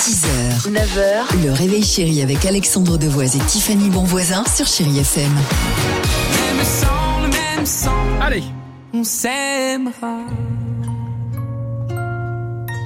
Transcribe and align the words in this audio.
6h, 0.00 0.70
9h, 0.72 1.44
le 1.44 1.52
réveil 1.52 1.84
chéri 1.84 2.22
avec 2.22 2.46
Alexandre 2.46 2.96
Devoise 2.96 3.36
et 3.36 3.40
Tiffany 3.40 3.90
Bonvoisin 3.90 4.44
sur 4.46 4.66
Chérie 4.66 4.98
FM. 4.98 5.30
Même 5.30 6.64
sang, 6.64 7.20
le 7.22 7.28
même 7.28 7.66
sang, 7.66 7.92
Allez, 8.20 8.42
on 8.94 9.04
s'aimera. 9.04 10.20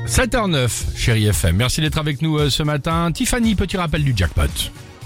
7h09, 0.08 0.68
chérie 0.96 1.26
FM. 1.26 1.54
Merci 1.56 1.80
d'être 1.80 1.98
avec 1.98 2.20
nous 2.20 2.36
euh, 2.38 2.50
ce 2.50 2.62
matin. 2.64 3.12
Tiffany, 3.12 3.54
petit 3.54 3.76
rappel 3.76 4.02
du 4.02 4.12
jackpot. 4.16 4.42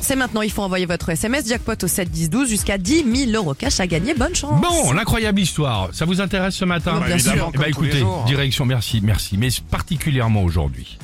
C'est 0.00 0.16
maintenant, 0.16 0.40
il 0.42 0.50
faut 0.50 0.62
envoyer 0.62 0.86
votre 0.86 1.10
SMS 1.10 1.46
jackpot 1.46 1.74
au 1.82 1.88
7 1.88 2.10
10 2.10 2.30
12 2.30 2.48
jusqu'à 2.48 2.78
10 2.78 3.04
000 3.32 3.32
euros 3.36 3.52
cash 3.54 3.80
à 3.80 3.86
gagner. 3.86 4.14
Bonne 4.14 4.34
chance. 4.34 4.60
Bon, 4.62 4.92
l'incroyable 4.92 5.40
histoire, 5.40 5.90
ça 5.92 6.04
vous 6.06 6.20
intéresse 6.22 6.54
ce 6.54 6.64
matin 6.64 6.94
Bah, 7.00 7.06
bien 7.06 7.16
Évidemment. 7.16 7.36
sûr. 7.36 7.50
Eh 7.54 7.58
ben, 7.58 7.64
Comme 7.64 7.72
tous 7.74 7.82
les 7.82 7.88
écoutez, 7.88 7.98
jours. 8.00 8.24
direction, 8.26 8.64
merci, 8.64 9.00
merci, 9.02 9.36
mais 9.36 9.48
particulièrement 9.70 10.42
aujourd'hui. 10.42 10.98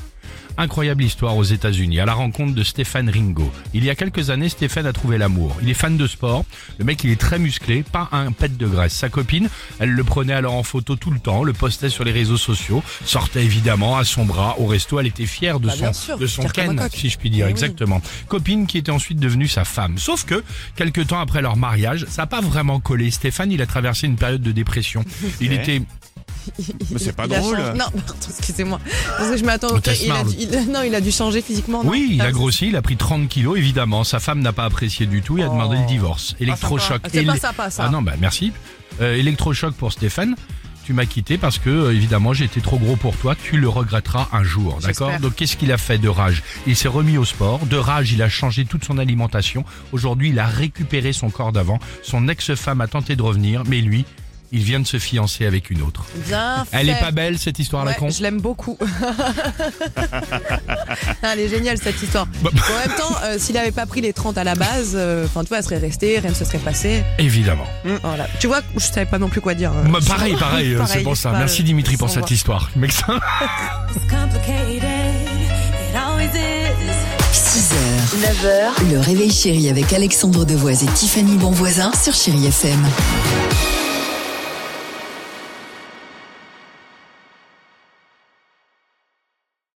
Incroyable 0.57 1.03
histoire 1.03 1.37
aux 1.37 1.43
États-Unis, 1.43 1.99
à 1.99 2.05
la 2.07 2.15
rencontre 2.15 2.55
de 2.55 2.63
Stéphane 2.63 3.11
Ringo. 3.11 3.51
Il 3.75 3.85
y 3.85 3.91
a 3.91 3.97
quelques 3.97 4.31
années, 4.31 4.49
Stéphane 4.49 4.87
a 4.87 4.93
trouvé 4.93 5.19
l'amour. 5.19 5.57
Il 5.61 5.69
est 5.69 5.75
fan 5.75 5.97
de 5.97 6.07
sport. 6.07 6.45
Le 6.79 6.85
mec, 6.85 7.03
il 7.03 7.11
est 7.11 7.21
très 7.21 7.41
musclé, 7.41 7.83
pas 7.83 8.09
un 8.13 8.31
pet 8.31 8.57
de 8.57 8.67
graisse. 8.69 8.93
Sa 8.95 9.09
copine, 9.09 9.49
elle 9.81 9.91
le 9.91 10.05
prenait 10.05 10.33
alors 10.33 10.55
en 10.55 10.63
photo 10.63 10.95
tout 10.95 11.11
le 11.11 11.19
temps, 11.19 11.43
le 11.43 11.53
postait 11.53 11.89
sur 11.91 12.05
les 12.05 12.13
réseaux 12.13 12.37
sociaux, 12.37 12.85
sortait 13.05 13.45
évidemment 13.45 13.97
à 13.97 14.05
son 14.05 14.25
bras 14.25 14.55
au 14.61 14.67
resto. 14.67 15.01
Elle 15.01 15.09
était 15.09 15.27
fière 15.27 15.59
de 15.59 15.67
Bah, 15.67 15.75
son, 15.77 15.93
sûr, 15.93 16.19
de 16.19 16.27
son 16.29 16.43
Ken, 16.45 16.81
si 16.95 17.09
je 17.11 17.19
puis 17.19 17.31
dire, 17.31 17.47
Eh 17.47 17.49
oui. 17.49 17.51
exactement. 17.51 18.01
Copine 18.29 18.69
qui 18.69 18.79
était 18.79 18.93
ensuite 18.93 19.19
devenue 19.19 19.49
sa 19.49 19.65
femme. 19.65 19.99
Sauf 19.99 20.25
que, 20.25 20.45
quelques 20.77 21.09
temps 21.09 21.19
après 21.21 21.43
leur 21.43 21.57
mariage, 21.57 22.07
ça 22.09 22.23
n'a 22.23 22.27
pas 22.27 22.41
vraiment 22.41 22.79
collé. 22.79 23.11
Stéphane, 23.11 23.51
il 23.51 23.61
a 23.61 23.67
traversé 23.67 24.07
une 24.07 24.17
période 24.17 24.43
de 24.43 24.53
dépression. 24.53 25.05
Il 25.41 25.53
était 25.53 25.83
Mais 26.91 26.99
c'est 26.99 27.13
pas 27.13 27.25
Il 27.25 27.31
drôle. 27.39 27.57
changé- 27.57 27.73
Non, 27.73 27.85
pardon, 27.91 28.15
excusez-moi. 28.39 28.81
Parce 29.19 29.31
que 29.31 29.37
je 29.37 29.45
m'attends. 29.45 29.69
Oh, 29.73 29.79
il 29.85 29.91
a, 29.91 29.95
smart. 29.95 30.25
dû- 30.25 30.37
il- 30.39 30.73
non, 30.73 30.83
il 30.83 30.95
a 30.95 31.01
dû 31.01 31.11
changer 31.13 31.43
physiquement. 31.43 31.83
non 31.85 31.91
Oui, 31.91 32.11
il 32.13 32.21
a 32.23 32.33
grossi, 32.33 32.69
il 32.69 32.77
a 32.77 32.83
pris 32.83 32.97
30 32.97 33.29
kilos, 33.29 33.57
évidemment. 33.59 34.05
Sa 34.05 34.19
femme 34.21 34.41
n'a 34.41 34.53
pas 34.53 34.65
apprécié 34.65 35.07
du 35.07 35.23
tout, 35.23 35.39
il 35.39 35.45
a 35.45 35.49
demandé 35.49 35.77
le 35.79 35.87
divorce. 35.87 36.37
Électrochoc. 36.41 37.01
Ah, 37.05 37.09
c'est 37.13 37.23
pas 37.25 37.33
Élé- 37.35 37.41
sympa, 37.41 37.71
ça. 37.71 37.85
Ah 37.87 37.91
non, 37.91 38.03
bah 38.03 38.13
merci. 38.21 38.53
Euh, 39.01 39.17
électrochoc 39.17 39.75
pour 39.75 39.93
Stéphane. 39.93 40.37
Tu 40.85 40.93
m'as 40.93 41.07
quitté 41.07 41.39
parce 41.39 41.59
que, 41.59 41.71
euh, 41.71 41.95
évidemment, 41.95 42.35
j'étais 42.35 42.61
trop 42.61 42.77
gros 42.77 42.97
pour 42.97 43.17
toi. 43.17 43.35
Tu 43.43 43.57
le 43.57 43.71
regretteras 43.71 44.29
un 44.33 44.43
jour, 44.45 44.81
d'accord? 44.83 45.19
Donc, 45.19 45.35
qu'est-ce 45.35 45.57
qu'il 45.57 45.73
a 45.73 45.79
fait 45.79 45.97
de 45.97 46.09
rage? 46.11 46.43
Il 46.67 46.77
s'est 46.77 46.89
remis 46.89 47.17
au 47.17 47.25
sport. 47.25 47.65
De 47.65 47.77
rage, 47.79 48.13
il 48.13 48.21
a 48.21 48.29
changé 48.29 48.67
toute 48.67 48.85
son 48.85 48.99
alimentation. 48.99 49.65
Aujourd'hui, 49.93 50.29
il 50.29 50.39
a 50.39 50.45
récupéré 50.47 51.15
son 51.15 51.31
corps 51.31 51.53
d'avant. 51.53 51.79
Son 52.03 52.29
ex-femme 52.29 52.83
a 52.83 52.87
tenté 52.87 53.17
de 53.17 53.23
revenir, 53.23 53.63
mais 53.67 53.81
lui, 53.81 54.05
il 54.53 54.63
vient 54.63 54.81
de 54.81 54.87
se 54.87 54.99
fiancer 54.99 55.47
avec 55.47 55.71
une 55.71 55.83
autre. 55.83 56.05
Bien 56.27 56.65
Elle 56.73 56.89
est 56.89 57.01
pas 57.01 57.11
belle, 57.11 57.39
cette 57.39 57.59
histoire, 57.59 57.85
la 57.85 57.93
Ouais, 57.93 57.97
con 57.99 58.09
je 58.11 58.23
l'aime 58.23 58.41
beaucoup. 58.41 58.79
Ah, 61.23 61.33
Elle 61.33 61.41
est 61.41 61.49
géniale 61.49 61.79
cette 61.83 62.01
histoire. 62.03 62.27
Bah, 62.43 62.51
En 62.55 62.89
même 62.89 62.97
temps, 62.97 63.17
euh, 63.25 63.37
s'il 63.39 63.57
avait 63.57 63.73
pas 63.73 63.87
pris 63.87 64.01
les 64.01 64.13
30 64.13 64.39
à 64.39 64.45
la 64.45 64.55
base, 64.55 64.93
euh, 64.95 65.25
enfin 65.27 65.43
tu 65.43 65.49
vois, 65.49 65.59
elle 65.59 65.65
serait 65.65 65.79
restée, 65.79 66.19
rien 66.19 66.31
ne 66.31 66.35
se 66.35 66.45
serait 66.45 66.59
passé. 66.59 67.03
Évidemment. 67.19 67.67
Voilà. 68.03 68.27
Tu 68.41 68.47
vois, 68.47 68.61
je 68.77 68.81
savais 68.85 69.07
pas 69.07 69.19
non 69.19 69.29
plus 69.29 69.41
quoi 69.41 69.55
dire. 69.55 69.73
euh, 69.73 69.83
Bah, 69.89 69.99
pareil, 70.07 70.35
pareil, 70.37 70.75
euh, 70.75 70.83
c'est 70.87 71.01
pour 71.03 71.17
ça. 71.17 71.31
pas, 71.31 71.39
Merci 71.39 71.63
euh, 71.63 71.65
Dimitri 71.65 71.97
pour 71.97 72.09
sans 72.09 72.15
cette 72.15 72.25
voix. 72.29 72.35
histoire. 72.35 72.71
Mec, 72.77 72.93
ça- 72.93 73.19
It's 73.95 74.05
complicated. 74.11 74.83
It 75.91 75.97
always 75.97 76.27
is. 76.35 76.61
6h, 77.33 78.21
9h, 78.21 78.93
le 78.93 78.99
réveil 79.01 79.31
chéri 79.33 79.69
avec 79.69 79.93
Alexandre 79.93 80.45
Devoise 80.45 80.83
et 80.83 80.87
Tiffany 80.87 81.37
Bonvoisin 81.37 81.93
sur 82.01 82.13
Chérie 82.15 82.47
FM. 82.47 82.85